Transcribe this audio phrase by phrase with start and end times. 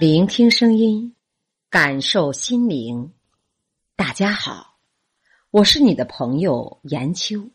[0.00, 1.14] 聆听声音，
[1.68, 3.12] 感受心灵。
[3.96, 4.78] 大家好，
[5.50, 7.50] 我是你的朋友严秋，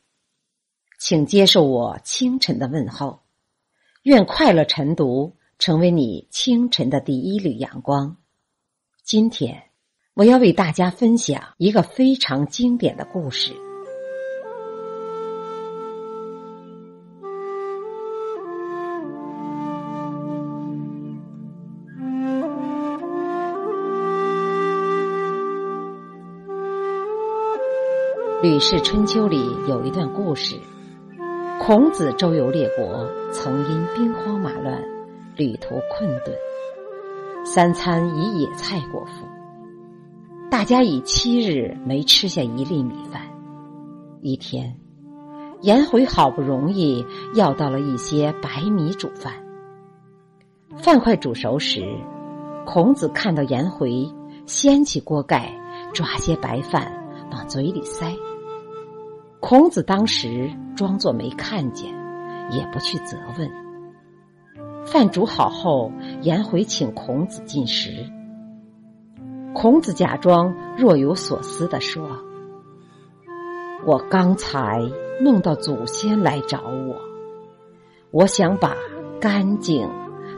[1.00, 3.23] 请接受我清晨的问候。
[4.04, 8.16] 愿快乐晨读成为你清晨的第一缕阳光。
[9.04, 9.64] 今天，
[10.14, 13.54] 我要为大家分享一个非常经典的故事。
[28.44, 30.60] 《吕氏春秋》里有一段故事：
[31.57, 34.84] 孔子周游列国，曾因兵荒马乱，
[35.38, 36.36] 旅途困顿，
[37.45, 39.25] 三餐以野菜果腹。
[40.52, 43.22] 大家已七日没吃下一粒米饭。
[44.22, 44.78] 一天，
[45.61, 49.33] 颜回好不容易要到了一些白米煮饭。
[50.75, 51.81] 饭快煮熟时，
[52.66, 54.05] 孔子看到颜回
[54.45, 55.58] 掀起锅盖，
[55.94, 56.92] 抓些白饭
[57.31, 58.13] 往嘴里塞。
[59.39, 61.93] 孔子当时装作没看见，
[62.51, 63.49] 也不去责问。
[64.85, 68.05] 饭煮好后，颜回请孔子进食。
[69.53, 72.07] 孔子假装若有所思的说
[73.85, 74.81] ：“我刚才
[75.21, 76.95] 梦到祖先来找我，
[78.11, 78.75] 我想把
[79.19, 79.89] 干净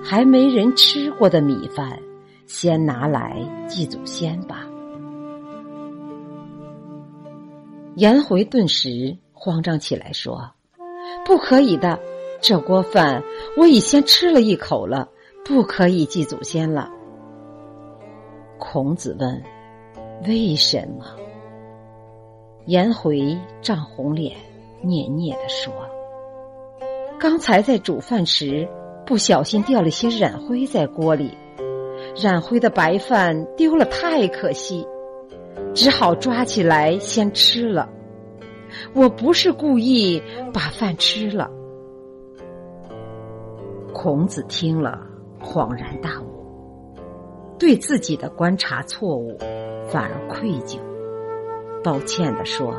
[0.03, 1.99] 还没人吃过的米饭
[2.45, 4.56] 先拿来祭祖先吧。”
[7.97, 10.51] 颜回顿时慌张起来，说
[11.25, 11.99] ：“不可以的，
[12.39, 13.23] 这锅饭
[13.57, 15.09] 我已先吃了一口了，
[15.43, 16.91] 不可以祭祖先了。”
[18.59, 19.41] 孔子问
[20.27, 21.05] ：“为什么？”
[22.67, 24.37] 颜回涨红脸，
[24.83, 25.73] 嗫嗫的说
[27.17, 28.69] ：“刚才在煮饭时，
[29.07, 31.35] 不小心掉了些染灰在锅里，
[32.15, 34.87] 染灰的白饭丢了，太可惜。”
[35.73, 37.87] 只好抓起来先吃了。
[38.93, 40.21] 我不是故意
[40.53, 41.49] 把饭吃了。
[43.93, 44.99] 孔子听了，
[45.41, 46.25] 恍然大悟，
[47.57, 49.37] 对自己的观察错误
[49.87, 50.77] 反而愧疚，
[51.83, 52.73] 抱歉的说：“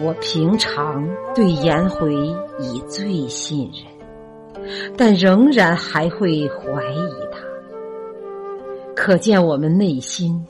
[0.00, 2.14] 我平常对颜回
[2.60, 4.62] 已最信任，
[4.96, 7.38] 但仍然还会怀疑他。
[8.94, 10.44] 可见我们内心。”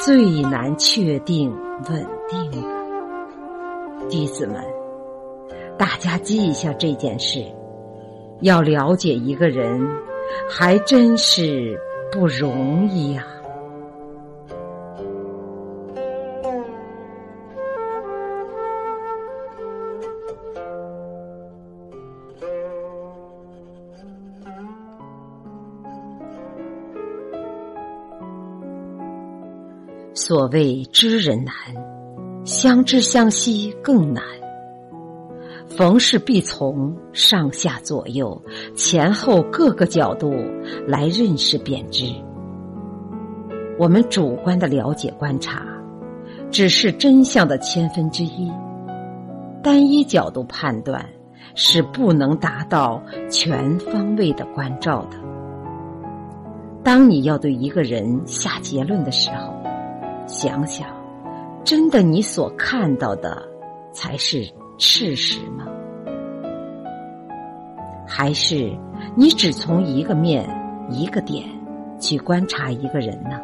[0.00, 1.54] 最难确定
[1.88, 2.50] 稳定
[4.08, 4.62] 弟子们，
[5.78, 7.42] 大家记一下这件事。
[8.40, 9.80] 要了解一个人，
[10.48, 11.78] 还真是
[12.10, 13.24] 不容易呀。
[30.14, 31.54] 所谓知人难，
[32.44, 34.22] 相知相惜更难。
[35.68, 38.40] 逢事必从上下左右、
[38.74, 40.34] 前后各个角度
[40.86, 42.12] 来认识便知。
[43.78, 45.62] 我们主观的了解观察，
[46.50, 48.52] 只是真相的千分之一。
[49.62, 51.08] 单一角度判断
[51.54, 55.16] 是不能达到全方位的关照的。
[56.84, 59.54] 当你要对一个人下结论的时候，
[60.26, 60.86] 想想，
[61.64, 63.42] 真的你所看到的
[63.92, 64.42] 才是
[64.78, 65.66] 事实吗？
[68.06, 68.76] 还是
[69.16, 70.44] 你只从一个面、
[70.90, 71.48] 一个点
[71.98, 73.40] 去观察一个人呢？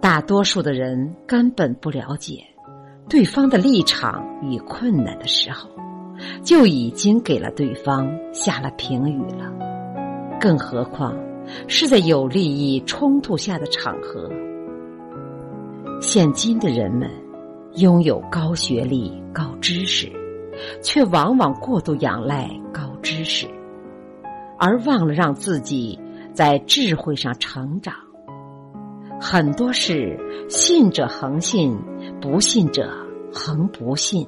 [0.00, 2.42] 大多数的人根本不了解
[3.08, 5.68] 对方的立场与困难的时候，
[6.42, 9.52] 就已经给了对方下了评语了。
[10.40, 11.14] 更何况
[11.68, 14.30] 是在有利益冲突下的场合。
[16.00, 17.10] 现今的人们
[17.76, 20.12] 拥有高学历、高知识，
[20.82, 23.46] 却往往过度仰赖高知识，
[24.58, 25.98] 而忘了让自己
[26.32, 27.94] 在智慧上成长。
[29.18, 30.18] 很多事
[30.48, 31.76] 信者恒信，
[32.20, 32.90] 不信者
[33.32, 34.26] 恒不信。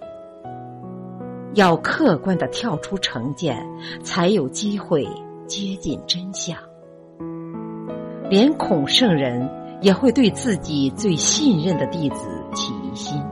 [1.55, 3.65] 要客观的跳出成见，
[4.03, 5.07] 才有机会
[5.47, 6.57] 接近真相。
[8.31, 9.58] 连孔圣人。
[9.81, 13.23] 也会对自己最信任的弟子起疑心，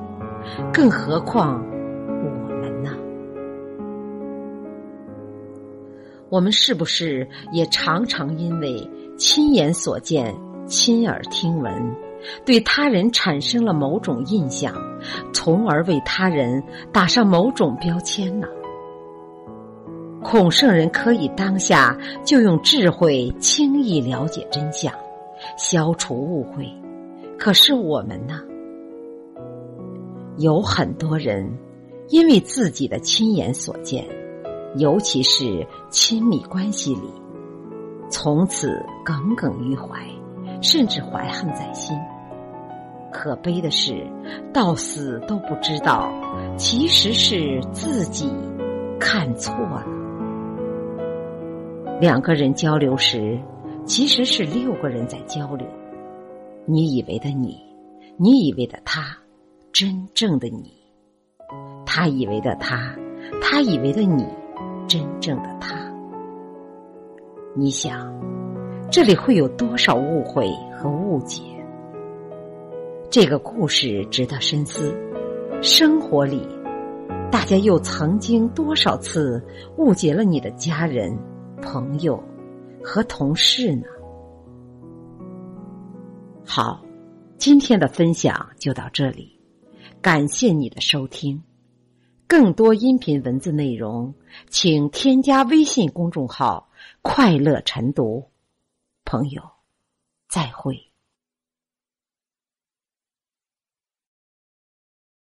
[0.73, 2.91] 更何况我们呢？
[6.29, 10.35] 我们是不是也常常因为亲眼所见、
[10.67, 11.73] 亲耳听闻，
[12.45, 14.75] 对他人产生了某种印象，
[15.33, 18.47] 从而为他人打上某种标签呢？
[20.23, 24.93] 孔圣人可以当下就用智慧轻易了解真相，
[25.57, 26.67] 消除误会。
[27.39, 28.41] 可是我们呢？
[30.39, 31.51] 有很多人
[32.09, 34.05] 因为自己的亲眼所见，
[34.77, 37.11] 尤其是亲密关系里，
[38.11, 39.99] 从此耿耿于怀，
[40.61, 41.97] 甚至怀恨在心。
[43.13, 44.07] 可悲的是，
[44.53, 46.13] 到死都不知道，
[46.59, 48.31] 其实是自己
[49.01, 49.83] 看错了。
[51.99, 53.39] 两个人交流时，
[53.87, 55.67] 其实是六个人在交流。
[56.67, 57.57] 你以为的你，
[58.17, 59.17] 你以为的他，
[59.73, 60.65] 真正的你；
[61.87, 62.97] 他以为的他，
[63.41, 64.27] 他以为的你，
[64.89, 65.77] 真正的他。
[67.55, 68.13] 你想，
[68.91, 71.43] 这里会有多少误会和误解？
[73.09, 74.93] 这个故事值得深思。
[75.63, 76.47] 生活里，
[77.31, 79.41] 大家又曾经多少次
[79.79, 81.17] 误解了你的家人？
[81.63, 82.23] 朋友
[82.87, 83.85] 和同事呢？
[86.47, 86.81] 好，
[87.37, 89.41] 今天的分享就到这里，
[90.01, 91.43] 感谢你的收听。
[92.29, 94.15] 更多音频文字内容，
[94.49, 96.71] 请添加微信公众号
[97.03, 98.31] “快乐晨读”。
[99.05, 99.43] 朋友，
[100.29, 100.86] 再会。